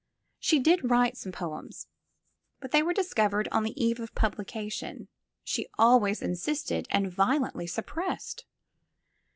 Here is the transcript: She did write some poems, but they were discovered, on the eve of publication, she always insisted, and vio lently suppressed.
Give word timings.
She 0.39 0.57
did 0.57 0.89
write 0.89 1.15
some 1.15 1.31
poems, 1.31 1.85
but 2.59 2.71
they 2.71 2.81
were 2.81 2.91
discovered, 2.91 3.47
on 3.51 3.61
the 3.61 3.79
eve 3.79 3.99
of 3.99 4.15
publication, 4.15 5.09
she 5.43 5.67
always 5.77 6.23
insisted, 6.23 6.87
and 6.89 7.11
vio 7.13 7.37
lently 7.37 7.69
suppressed. 7.69 8.45